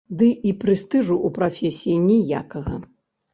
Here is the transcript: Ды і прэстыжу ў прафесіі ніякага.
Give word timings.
Ды 0.19 0.27
і 0.51 0.53
прэстыжу 0.61 1.17
ў 1.17 1.35
прафесіі 1.35 1.99
ніякага. 2.09 2.81